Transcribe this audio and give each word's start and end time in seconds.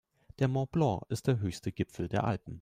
Der 0.39 0.47
Mont 0.47 0.71
Blanc 0.71 1.03
ist 1.09 1.27
der 1.27 1.37
höchste 1.37 1.71
Gipfel 1.71 2.07
der 2.07 2.23
Alpen. 2.23 2.49